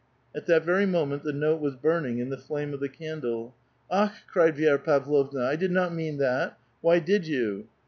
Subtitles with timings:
[0.33, 3.53] At that very moment the note was burning in the flame of the candle.
[3.91, 6.57] ^^Akkl" cried Vi6ra Pavlovna; ''I did not mean that!
[6.81, 7.67] why did you